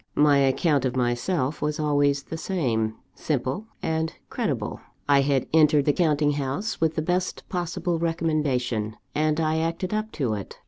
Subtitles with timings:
[0.15, 5.93] My account of myself was always the same simple and credible; I had entered the
[5.93, 10.57] counting house with the best possible recommendation, and I acted up to it.